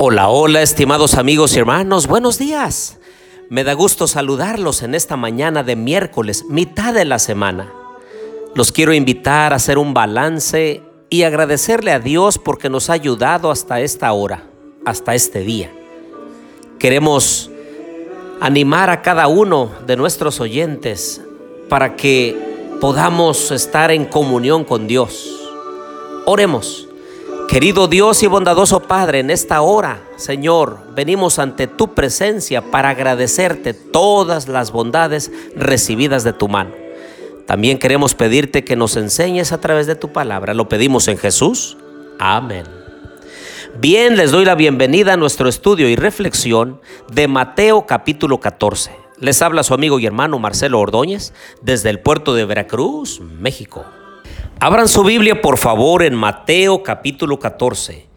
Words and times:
Hola, 0.00 0.28
hola, 0.28 0.62
estimados 0.62 1.16
amigos 1.16 1.56
y 1.56 1.58
hermanos, 1.58 2.06
buenos 2.06 2.38
días. 2.38 3.00
Me 3.48 3.64
da 3.64 3.72
gusto 3.72 4.06
saludarlos 4.06 4.84
en 4.84 4.94
esta 4.94 5.16
mañana 5.16 5.64
de 5.64 5.74
miércoles, 5.74 6.44
mitad 6.48 6.94
de 6.94 7.04
la 7.04 7.18
semana. 7.18 7.72
Los 8.54 8.70
quiero 8.70 8.94
invitar 8.94 9.52
a 9.52 9.56
hacer 9.56 9.76
un 9.76 9.94
balance 9.94 10.84
y 11.10 11.24
agradecerle 11.24 11.90
a 11.90 11.98
Dios 11.98 12.38
porque 12.38 12.70
nos 12.70 12.90
ha 12.90 12.92
ayudado 12.92 13.50
hasta 13.50 13.80
esta 13.80 14.12
hora, 14.12 14.44
hasta 14.84 15.16
este 15.16 15.40
día. 15.40 15.72
Queremos 16.78 17.50
animar 18.40 18.90
a 18.90 19.02
cada 19.02 19.26
uno 19.26 19.72
de 19.84 19.96
nuestros 19.96 20.38
oyentes 20.38 21.20
para 21.68 21.96
que 21.96 22.76
podamos 22.80 23.50
estar 23.50 23.90
en 23.90 24.04
comunión 24.04 24.62
con 24.62 24.86
Dios. 24.86 25.28
Oremos. 26.24 26.87
Querido 27.48 27.88
Dios 27.88 28.22
y 28.22 28.26
bondadoso 28.26 28.80
Padre, 28.80 29.20
en 29.20 29.30
esta 29.30 29.62
hora, 29.62 30.02
Señor, 30.16 30.80
venimos 30.94 31.38
ante 31.38 31.66
tu 31.66 31.94
presencia 31.94 32.70
para 32.70 32.90
agradecerte 32.90 33.72
todas 33.72 34.48
las 34.48 34.70
bondades 34.70 35.32
recibidas 35.56 36.24
de 36.24 36.34
tu 36.34 36.46
mano. 36.46 36.72
También 37.46 37.78
queremos 37.78 38.14
pedirte 38.14 38.64
que 38.64 38.76
nos 38.76 38.98
enseñes 38.98 39.52
a 39.52 39.62
través 39.62 39.86
de 39.86 39.94
tu 39.94 40.12
palabra. 40.12 40.52
Lo 40.52 40.68
pedimos 40.68 41.08
en 41.08 41.16
Jesús. 41.16 41.78
Amén. 42.18 42.64
Bien, 43.80 44.18
les 44.18 44.30
doy 44.30 44.44
la 44.44 44.54
bienvenida 44.54 45.14
a 45.14 45.16
nuestro 45.16 45.48
estudio 45.48 45.88
y 45.88 45.96
reflexión 45.96 46.82
de 47.10 47.28
Mateo 47.28 47.86
capítulo 47.86 48.40
14. 48.40 48.90
Les 49.20 49.40
habla 49.40 49.62
su 49.62 49.72
amigo 49.72 49.98
y 49.98 50.04
hermano 50.04 50.38
Marcelo 50.38 50.80
Ordóñez 50.80 51.32
desde 51.62 51.88
el 51.88 52.00
puerto 52.00 52.34
de 52.34 52.44
Veracruz, 52.44 53.22
México. 53.40 53.86
Abran 54.60 54.88
su 54.88 55.04
Biblia 55.04 55.40
por 55.40 55.56
favor 55.56 56.02
en 56.02 56.16
Mateo 56.16 56.82
capítulo 56.82 57.38
14 57.38 58.08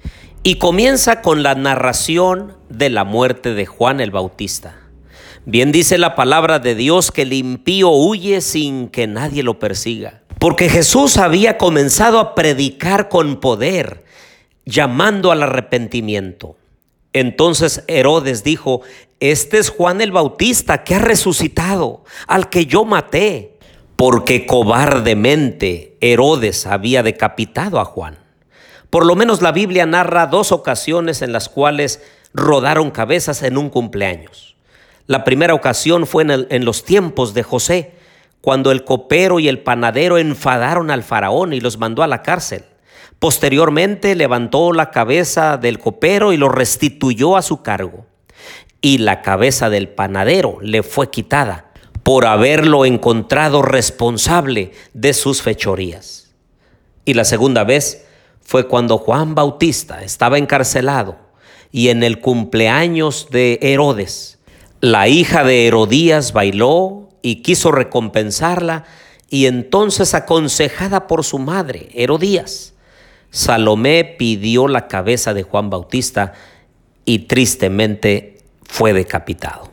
y 0.42 0.56
comienza 0.56 1.22
con 1.22 1.44
la 1.44 1.54
narración 1.54 2.58
de 2.68 2.90
la 2.90 3.04
muerte 3.04 3.54
de 3.54 3.68
Juan 3.68 4.02
el 4.02 4.10
Bautista. 4.10 4.76
Bien 5.46 5.72
dice 5.72 6.00
la 6.00 6.16
palabra 6.16 6.58
de 6.58 6.74
Dios 6.74 7.12
que 7.12 7.22
el 7.22 7.34
impío 7.34 7.90
huye 7.90 8.42
sin 8.42 8.88
que 8.90 9.06
nadie 9.06 9.44
lo 9.44 9.60
persiga. 9.60 10.24
Porque 10.40 10.68
Jesús 10.68 11.18
había 11.18 11.60
comenzado 11.60 12.18
a 12.18 12.34
predicar 12.34 13.08
con 13.08 13.40
poder, 13.40 14.04
llamando 14.66 15.32
al 15.32 15.44
arrepentimiento. 15.44 16.58
Entonces 17.14 17.84
Herodes 17.88 18.44
dijo, 18.44 18.82
este 19.20 19.60
es 19.60 19.70
Juan 19.70 20.02
el 20.02 20.12
Bautista 20.12 20.84
que 20.84 20.96
ha 20.96 21.00
resucitado, 21.00 22.04
al 22.26 22.50
que 22.50 22.66
yo 22.66 22.84
maté 22.84 23.60
porque 24.02 24.48
cobardemente 24.48 25.96
Herodes 26.02 26.66
había 26.66 27.04
decapitado 27.04 27.80
a 27.80 27.86
Juan. 27.86 28.18
Por 28.90 29.06
lo 29.06 29.16
menos 29.16 29.44
la 29.44 29.52
Biblia 29.52 29.86
narra 29.86 30.26
dos 30.26 30.52
ocasiones 30.52 31.22
en 31.22 31.32
las 31.32 31.50
cuales 31.50 32.02
rodaron 32.34 32.90
cabezas 32.90 33.44
en 33.44 33.60
un 33.60 33.70
cumpleaños. 33.70 34.56
La 35.06 35.24
primera 35.24 35.54
ocasión 35.54 36.08
fue 36.08 36.24
en, 36.24 36.66
los 36.66 36.84
tiempos 36.84 37.36
de 37.36 37.44
José, 37.44 37.92
cuando 38.42 38.72
el 38.72 38.86
copero 38.86 39.40
y 39.40 39.48
el 39.48 39.60
panadero 39.60 40.18
enfadaron 40.18 40.90
al 40.90 41.04
faraón 41.04 41.54
y 41.54 41.60
los 41.60 41.78
mandó 41.78 42.02
a 42.02 42.08
la 42.08 42.24
cárcel. 42.24 42.66
Posteriormente 43.20 44.16
levantó 44.16 44.74
la 44.74 44.90
cabeza 44.90 45.58
del 45.58 45.78
copero 45.78 46.34
y 46.34 46.38
lo 46.38 46.50
restituyó 46.50 47.38
a 47.38 47.44
su 47.44 47.62
cargo. 47.62 48.08
Y 48.82 48.98
la 48.98 49.22
cabeza 49.22 49.70
del 49.70 49.90
panadero 49.90 50.58
le 50.60 50.82
fue 50.82 51.12
quitada 51.12 51.71
por 52.04 52.26
haberlo 52.26 52.86
encontrado 52.86 53.62
responsable 53.62 54.72
de 54.94 55.14
sus 55.14 55.42
fechorías. 55.42 56.32
Y 57.06 57.14
la 57.14 57.26
segunda 57.26 57.64
vez 57.64 58.06
fue 58.42 58.68
cuando 58.68 58.98
Juan 58.98 59.36
Bautista 59.36 60.04
estaba 60.04 60.38
encarcelado 60.38 61.18
y 61.72 61.90
en 61.90 62.04
el 62.04 62.20
cumpleaños 62.20 63.30
de 63.32 63.60
Herodes, 63.62 64.40
la 64.82 65.08
hija 65.08 65.44
de 65.44 65.68
Herodías 65.68 66.34
bailó 66.34 67.10
y 67.22 67.44
quiso 67.44 67.72
recompensarla 67.72 68.84
y 69.30 69.46
entonces 69.46 70.14
aconsejada 70.14 71.08
por 71.08 71.24
su 71.24 71.40
madre, 71.40 71.90
Herodías, 71.94 72.74
Salomé 73.30 74.04
pidió 74.04 74.68
la 74.68 74.88
cabeza 74.90 75.34
de 75.34 75.44
Juan 75.44 75.70
Bautista 75.70 76.34
y 77.06 77.20
tristemente 77.20 78.40
fue 78.64 78.92
decapitado. 78.92 79.71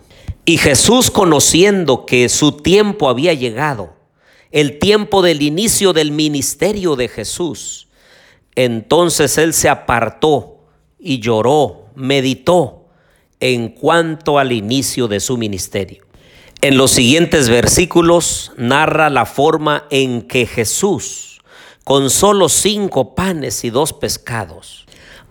Y 0.49 0.57
Jesús 0.57 1.11
conociendo 1.11 2.07
que 2.07 2.31
su 2.31 2.53
tiempo 2.53 3.11
había 3.11 3.35
llegado, 3.35 3.93
el 4.51 4.79
tiempo 4.79 5.21
del 5.21 5.43
inicio 5.43 5.93
del 5.93 6.11
ministerio 6.11 6.97
de 6.97 7.09
Jesús, 7.09 7.89
entonces 8.55 9.37
él 9.37 9.53
se 9.53 9.69
apartó 9.69 10.61
y 10.99 11.21
lloró, 11.21 11.91
meditó 11.95 12.87
en 13.41 13.69
cuanto 13.69 14.39
al 14.39 14.53
inicio 14.53 15.07
de 15.07 15.21
su 15.21 15.37
ministerio. 15.37 16.07
En 16.63 16.79
los 16.79 16.93
siguientes 16.93 17.51
versículos 17.51 18.53
narra 18.57 19.11
la 19.11 19.27
forma 19.27 19.85
en 19.91 20.23
que 20.23 20.47
Jesús, 20.47 21.43
con 21.85 22.09
solo 22.09 22.49
cinco 22.49 23.15
panes 23.15 23.65
y 23.65 23.69
dos 23.69 23.93
pescados, 23.93 24.87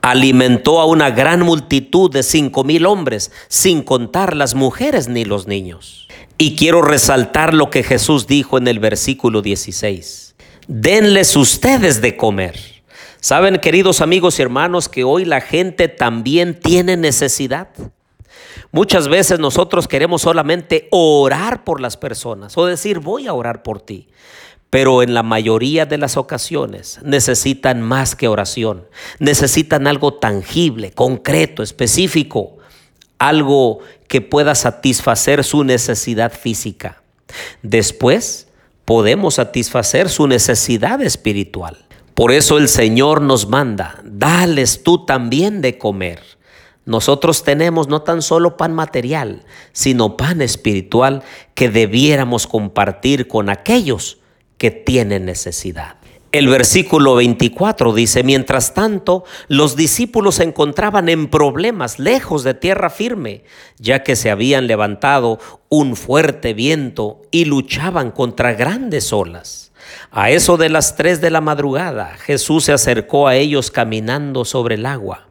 alimentó 0.10 0.80
a 0.80 0.86
una 0.86 1.12
gran 1.12 1.42
multitud 1.42 2.12
de 2.12 2.24
cinco 2.24 2.64
mil 2.64 2.86
hombres, 2.86 3.32
sin 3.48 3.82
contar 3.82 4.36
las 4.36 4.56
mujeres 4.56 5.08
ni 5.08 5.26
los 5.26 5.48
niños. 5.48 6.08
Y 6.38 6.56
quiero 6.56 6.82
resaltar 6.82 7.54
lo 7.54 7.70
que 7.70 7.84
Jesús 7.84 8.28
dijo 8.28 8.58
en 8.58 8.68
el 8.68 8.80
versículo 8.80 9.42
16. 9.42 10.36
Denles 10.68 11.36
ustedes 11.36 12.02
de 12.02 12.16
comer. 12.16 12.58
Saben, 13.20 13.58
queridos 13.58 14.02
amigos 14.02 14.38
y 14.38 14.44
hermanos, 14.44 14.90
que 14.90 15.04
hoy 15.04 15.26
la 15.26 15.42
gente 15.42 15.88
también 15.88 16.60
tiene 16.60 16.96
necesidad. 16.96 17.70
Muchas 18.72 19.08
veces 19.08 19.40
nosotros 19.40 19.88
queremos 19.88 20.22
solamente 20.22 20.88
orar 20.92 21.64
por 21.64 21.82
las 21.82 21.98
personas 21.98 22.58
o 22.58 22.66
decir, 22.66 23.00
voy 23.00 23.28
a 23.28 23.34
orar 23.34 23.64
por 23.64 23.82
ti 23.82 24.08
pero 24.70 25.02
en 25.02 25.14
la 25.14 25.24
mayoría 25.24 25.86
de 25.86 25.98
las 25.98 26.18
ocasiones 26.18 27.00
necesitan 27.04 27.82
más 27.82 28.16
que 28.16 28.28
oración, 28.28 28.86
necesitan 29.20 29.88
algo 29.88 30.14
tangible, 30.16 30.92
concreto, 30.92 31.64
específico, 31.64 32.58
algo 33.18 33.80
que 34.08 34.22
pueda 34.22 34.56
satisfacer 34.56 35.44
su 35.44 35.64
necesidad 35.64 36.32
física. 36.32 37.02
Después 37.62 38.48
podemos 38.86 39.36
satisfacer 39.36 40.10
su 40.10 40.28
necesidad 40.28 41.02
espiritual. 41.02 41.86
Por 42.14 42.32
eso 42.32 42.58
el 42.58 42.68
Señor 42.68 43.22
nos 43.22 43.48
manda, 43.48 44.02
dales 44.04 44.84
tú 44.84 45.06
también 45.06 45.62
de 45.62 45.78
comer. 45.78 46.22
Nosotros 46.86 47.44
tenemos 47.44 47.90
no 47.90 48.02
tan 48.02 48.22
solo 48.22 48.58
pan 48.58 48.74
material, 48.74 49.44
sino 49.74 50.16
pan 50.18 50.42
espiritual 50.42 51.22
que 51.54 51.70
debiéramos 51.70 52.48
compartir 52.48 53.28
con 53.28 53.50
aquellos 53.50 54.20
que 54.58 54.72
tienen 54.72 55.26
necesidad. 55.26 55.96
El 56.34 56.50
versículo 56.50 57.16
24 57.16 57.94
dice, 57.94 58.22
mientras 58.22 58.74
tanto, 58.74 59.24
los 59.48 59.78
discípulos 59.78 60.36
se 60.36 60.44
encontraban 60.44 61.08
en 61.08 61.30
problemas 61.30 62.00
lejos 62.00 62.44
de 62.44 62.54
tierra 62.54 62.90
firme, 62.90 63.44
ya 63.80 64.04
que 64.04 64.18
se 64.18 64.30
habían 64.30 64.68
levantado 64.68 65.40
un 65.70 65.96
fuerte 65.96 66.54
viento 66.54 67.22
y 67.32 67.46
luchaban 67.46 68.12
contra 68.12 68.54
grandes 68.54 69.14
olas. 69.14 69.72
A 70.12 70.30
eso 70.30 70.58
de 70.58 70.68
las 70.68 70.98
tres 70.98 71.22
de 71.22 71.32
la 71.32 71.40
madrugada, 71.40 72.18
Jesús 72.18 72.66
se 72.66 72.74
acercó 72.74 73.28
a 73.28 73.36
ellos 73.36 73.72
caminando 73.72 74.44
sobre 74.44 74.76
el 74.76 74.86
agua. 74.86 75.30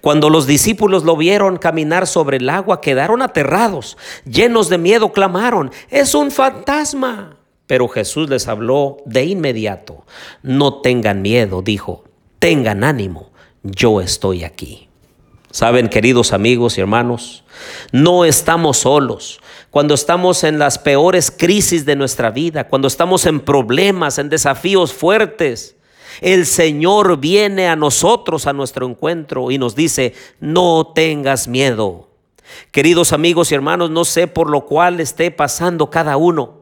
Cuando 0.00 0.28
los 0.28 0.46
discípulos 0.46 1.04
lo 1.04 1.16
vieron 1.16 1.56
caminar 1.56 2.06
sobre 2.06 2.38
el 2.38 2.50
agua, 2.50 2.80
quedaron 2.80 3.22
aterrados, 3.22 3.96
llenos 4.24 4.68
de 4.68 4.78
miedo, 4.78 5.12
clamaron, 5.12 5.70
es 5.88 6.14
un 6.16 6.30
fantasma. 6.30 7.38
Pero 7.66 7.88
Jesús 7.88 8.28
les 8.28 8.48
habló 8.48 8.98
de 9.06 9.24
inmediato. 9.24 10.04
No 10.42 10.80
tengan 10.80 11.22
miedo, 11.22 11.62
dijo, 11.62 12.04
tengan 12.38 12.84
ánimo, 12.84 13.30
yo 13.62 14.00
estoy 14.00 14.44
aquí. 14.44 14.88
Saben, 15.52 15.88
queridos 15.88 16.32
amigos 16.32 16.78
y 16.78 16.80
hermanos, 16.80 17.44
no 17.92 18.24
estamos 18.24 18.78
solos. 18.78 19.38
Cuando 19.70 19.92
estamos 19.94 20.44
en 20.44 20.58
las 20.58 20.78
peores 20.78 21.30
crisis 21.30 21.84
de 21.84 21.94
nuestra 21.94 22.30
vida, 22.30 22.68
cuando 22.68 22.88
estamos 22.88 23.26
en 23.26 23.38
problemas, 23.38 24.18
en 24.18 24.30
desafíos 24.30 24.94
fuertes, 24.94 25.76
el 26.22 26.46
Señor 26.46 27.18
viene 27.18 27.68
a 27.68 27.76
nosotros, 27.76 28.46
a 28.46 28.54
nuestro 28.54 28.86
encuentro, 28.86 29.50
y 29.50 29.58
nos 29.58 29.74
dice, 29.74 30.14
no 30.40 30.92
tengas 30.94 31.48
miedo. 31.48 32.08
Queridos 32.70 33.12
amigos 33.12 33.52
y 33.52 33.54
hermanos, 33.54 33.90
no 33.90 34.06
sé 34.06 34.26
por 34.26 34.48
lo 34.48 34.66
cual 34.66 35.00
esté 35.00 35.30
pasando 35.30 35.90
cada 35.90 36.16
uno. 36.16 36.61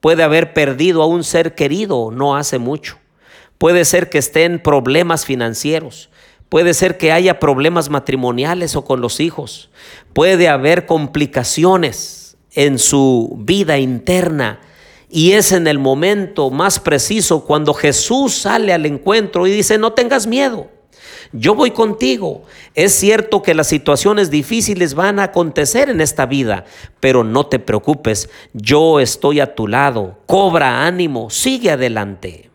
Puede 0.00 0.22
haber 0.22 0.52
perdido 0.52 1.02
a 1.02 1.06
un 1.06 1.24
ser 1.24 1.54
querido 1.54 2.10
no 2.10 2.36
hace 2.36 2.58
mucho. 2.58 2.98
Puede 3.58 3.84
ser 3.84 4.10
que 4.10 4.18
esté 4.18 4.44
en 4.44 4.62
problemas 4.62 5.24
financieros. 5.24 6.10
Puede 6.48 6.74
ser 6.74 6.96
que 6.98 7.12
haya 7.12 7.40
problemas 7.40 7.88
matrimoniales 7.88 8.76
o 8.76 8.84
con 8.84 9.00
los 9.00 9.20
hijos. 9.20 9.70
Puede 10.12 10.48
haber 10.48 10.86
complicaciones 10.86 12.36
en 12.52 12.78
su 12.78 13.34
vida 13.38 13.78
interna. 13.78 14.60
Y 15.08 15.32
es 15.32 15.52
en 15.52 15.66
el 15.66 15.78
momento 15.78 16.50
más 16.50 16.78
preciso 16.78 17.44
cuando 17.44 17.74
Jesús 17.74 18.34
sale 18.34 18.72
al 18.72 18.86
encuentro 18.86 19.46
y 19.46 19.50
dice, 19.50 19.78
no 19.78 19.92
tengas 19.92 20.26
miedo. 20.26 20.68
Yo 21.32 21.54
voy 21.54 21.70
contigo. 21.70 22.42
Es 22.74 22.92
cierto 22.94 23.42
que 23.42 23.54
las 23.54 23.66
situaciones 23.66 24.30
difíciles 24.30 24.94
van 24.94 25.18
a 25.18 25.24
acontecer 25.24 25.90
en 25.90 26.00
esta 26.00 26.26
vida, 26.26 26.64
pero 27.00 27.24
no 27.24 27.46
te 27.46 27.58
preocupes, 27.58 28.28
yo 28.52 29.00
estoy 29.00 29.40
a 29.40 29.54
tu 29.54 29.66
lado. 29.66 30.18
Cobra 30.26 30.86
ánimo, 30.86 31.30
sigue 31.30 31.70
adelante. 31.70 32.50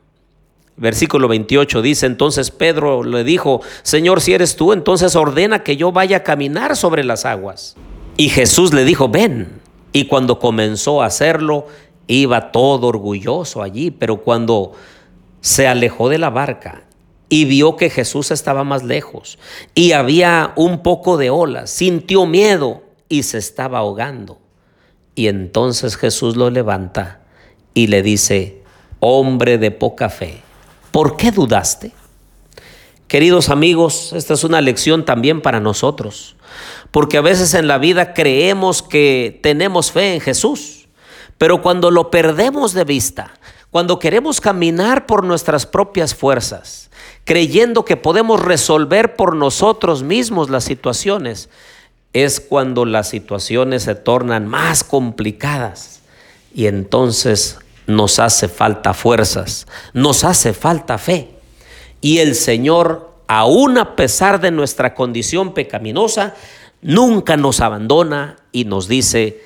Versículo 0.77 1.27
28 1.27 1.81
dice, 1.81 2.05
entonces 2.05 2.49
Pedro 2.49 3.03
le 3.03 3.23
dijo, 3.23 3.61
Señor, 3.83 4.21
si 4.21 4.33
eres 4.33 4.55
tú, 4.55 4.73
entonces 4.73 5.15
ordena 5.15 5.63
que 5.63 5.77
yo 5.77 5.91
vaya 5.91 6.17
a 6.17 6.23
caminar 6.23 6.75
sobre 6.75 7.03
las 7.03 7.25
aguas. 7.25 7.75
Y 8.17 8.29
Jesús 8.29 8.73
le 8.73 8.83
dijo, 8.83 9.09
ven. 9.09 9.61
Y 9.93 10.05
cuando 10.05 10.39
comenzó 10.39 11.01
a 11.01 11.07
hacerlo, 11.07 11.67
iba 12.07 12.51
todo 12.51 12.87
orgulloso 12.87 13.61
allí, 13.61 13.91
pero 13.91 14.17
cuando 14.17 14.71
se 15.41 15.67
alejó 15.67 16.09
de 16.09 16.17
la 16.17 16.29
barca 16.29 16.83
y 17.31 17.45
vio 17.45 17.77
que 17.77 17.89
Jesús 17.89 18.29
estaba 18.29 18.65
más 18.65 18.83
lejos 18.83 19.39
y 19.73 19.93
había 19.93 20.51
un 20.57 20.83
poco 20.83 21.15
de 21.15 21.29
olas, 21.29 21.69
sintió 21.69 22.25
miedo 22.25 22.83
y 23.07 23.23
se 23.23 23.37
estaba 23.37 23.79
ahogando. 23.79 24.37
Y 25.15 25.27
entonces 25.27 25.95
Jesús 25.95 26.35
lo 26.35 26.49
levanta 26.49 27.21
y 27.73 27.87
le 27.87 28.03
dice, 28.03 28.61
hombre 28.99 29.57
de 29.57 29.71
poca 29.71 30.09
fe, 30.09 30.41
¿por 30.91 31.15
qué 31.15 31.31
dudaste? 31.31 31.93
Queridos 33.07 33.47
amigos, 33.47 34.11
esta 34.11 34.33
es 34.33 34.43
una 34.43 34.59
lección 34.59 35.05
también 35.05 35.41
para 35.41 35.61
nosotros, 35.61 36.35
porque 36.91 37.17
a 37.17 37.21
veces 37.21 37.53
en 37.53 37.69
la 37.69 37.77
vida 37.77 38.13
creemos 38.13 38.83
que 38.83 39.39
tenemos 39.41 39.93
fe 39.93 40.15
en 40.15 40.19
Jesús, 40.19 40.89
pero 41.37 41.61
cuando 41.61 41.91
lo 41.91 42.11
perdemos 42.11 42.73
de 42.73 42.83
vista, 42.83 43.31
cuando 43.71 43.99
queremos 43.99 44.41
caminar 44.41 45.05
por 45.05 45.23
nuestras 45.23 45.65
propias 45.65 46.13
fuerzas, 46.13 46.91
creyendo 47.23 47.85
que 47.85 47.97
podemos 47.97 48.41
resolver 48.41 49.15
por 49.15 49.35
nosotros 49.35 50.03
mismos 50.03 50.49
las 50.49 50.65
situaciones, 50.65 51.49
es 52.13 52.41
cuando 52.41 52.83
las 52.83 53.07
situaciones 53.07 53.83
se 53.83 53.95
tornan 53.95 54.45
más 54.45 54.83
complicadas 54.83 56.01
y 56.53 56.67
entonces 56.67 57.59
nos 57.87 58.19
hace 58.19 58.49
falta 58.49 58.93
fuerzas, 58.93 59.67
nos 59.93 60.25
hace 60.25 60.53
falta 60.53 60.97
fe. 60.97 61.29
Y 62.01 62.17
el 62.17 62.35
Señor, 62.35 63.13
aun 63.27 63.77
a 63.77 63.95
pesar 63.95 64.41
de 64.41 64.51
nuestra 64.51 64.93
condición 64.93 65.53
pecaminosa, 65.53 66.35
nunca 66.81 67.37
nos 67.37 67.61
abandona 67.61 68.35
y 68.51 68.65
nos 68.65 68.89
dice, 68.89 69.41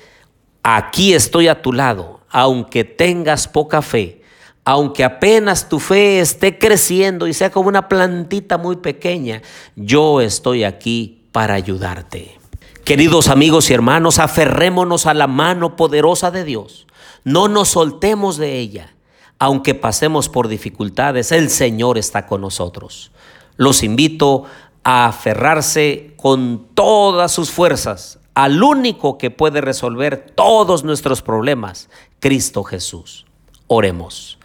aquí 0.64 1.14
estoy 1.14 1.46
a 1.46 1.62
tu 1.62 1.72
lado, 1.72 2.15
aunque 2.36 2.84
tengas 2.84 3.48
poca 3.48 3.80
fe, 3.80 4.20
aunque 4.62 5.04
apenas 5.04 5.70
tu 5.70 5.80
fe 5.80 6.20
esté 6.20 6.58
creciendo 6.58 7.26
y 7.26 7.32
sea 7.32 7.50
como 7.50 7.70
una 7.70 7.88
plantita 7.88 8.58
muy 8.58 8.76
pequeña, 8.76 9.40
yo 9.74 10.20
estoy 10.20 10.62
aquí 10.62 11.22
para 11.32 11.54
ayudarte. 11.54 12.38
Queridos 12.84 13.28
amigos 13.28 13.70
y 13.70 13.72
hermanos, 13.72 14.18
aferrémonos 14.18 15.06
a 15.06 15.14
la 15.14 15.26
mano 15.26 15.76
poderosa 15.76 16.30
de 16.30 16.44
Dios. 16.44 16.86
No 17.24 17.48
nos 17.48 17.70
soltemos 17.70 18.36
de 18.36 18.58
ella. 18.58 18.94
Aunque 19.38 19.74
pasemos 19.74 20.28
por 20.28 20.48
dificultades, 20.48 21.32
el 21.32 21.48
Señor 21.48 21.96
está 21.96 22.26
con 22.26 22.42
nosotros. 22.42 23.12
Los 23.56 23.82
invito 23.82 24.44
a 24.84 25.06
aferrarse 25.06 26.12
con 26.18 26.66
todas 26.74 27.32
sus 27.32 27.50
fuerzas 27.50 28.18
al 28.36 28.62
único 28.62 29.16
que 29.16 29.30
puede 29.30 29.62
resolver 29.62 30.30
todos 30.34 30.84
nuestros 30.84 31.22
problemas, 31.22 31.88
Cristo 32.20 32.64
Jesús. 32.64 33.24
Oremos. 33.66 34.38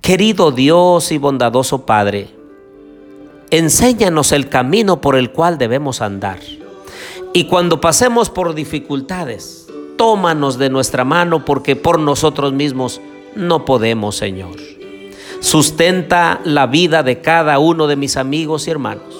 Querido 0.00 0.50
Dios 0.50 1.12
y 1.12 1.18
bondadoso 1.18 1.86
Padre, 1.86 2.34
enséñanos 3.50 4.32
el 4.32 4.48
camino 4.48 5.00
por 5.00 5.14
el 5.14 5.30
cual 5.30 5.56
debemos 5.56 6.00
andar. 6.02 6.40
Y 7.32 7.44
cuando 7.44 7.80
pasemos 7.80 8.28
por 8.28 8.54
dificultades, 8.54 9.68
tómanos 9.96 10.58
de 10.58 10.68
nuestra 10.68 11.04
mano 11.04 11.44
porque 11.44 11.76
por 11.76 12.00
nosotros 12.00 12.52
mismos 12.52 13.00
no 13.36 13.64
podemos, 13.64 14.16
Señor. 14.16 14.56
Sustenta 15.38 16.40
la 16.44 16.66
vida 16.66 17.04
de 17.04 17.20
cada 17.20 17.60
uno 17.60 17.86
de 17.86 17.94
mis 17.94 18.16
amigos 18.16 18.66
y 18.66 18.72
hermanos. 18.72 19.14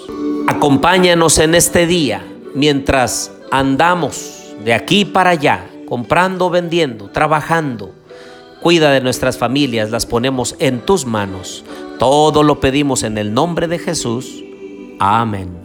Acompáñanos 0.47 1.37
en 1.37 1.55
este 1.55 1.87
día 1.87 2.27
mientras 2.53 3.31
andamos 3.59 4.53
de 4.63 4.73
aquí 4.73 5.05
para 5.05 5.31
allá, 5.31 5.65
comprando, 5.87 6.49
vendiendo, 6.49 7.09
trabajando 7.09 8.03
Cuida 8.63 8.91
de 8.91 9.01
nuestras 9.01 9.37
familias, 9.37 9.91
las 9.91 10.05
ponemos 10.05 10.55
en 10.57 10.79
tus 10.85 11.05
manos. 11.05 11.65
Todo 11.99 12.43
lo 12.43 12.61
pedimos 12.61 13.03
en 13.03 13.17
el 13.17 13.33
nombre 13.33 13.67
de 13.67 13.77
Jesús. 13.77 14.41
Amén. 14.99 15.62